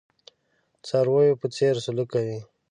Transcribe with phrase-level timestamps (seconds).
[0.87, 2.39] څارویو په څېر سلوک کوي.